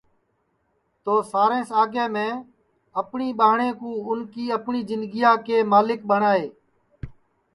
تو 1.05 1.13
سارے 1.31 1.59
سے 1.67 1.73
آگے 1.81 2.05
میں 2.15 2.31
اپٹؔی 3.01 3.27
ٻہاٹؔیں 3.39 3.73
کُو 3.79 3.89
اُن 4.09 4.19
کی 4.33 4.43
اپٹؔی 4.57 4.81
جِندگیا 4.89 5.31
کے 5.45 5.57
ملک 5.71 6.01
ٹھائے 6.09 6.45